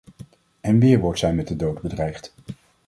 [0.61, 2.33] En weer wordt zij met de dood bedreigd.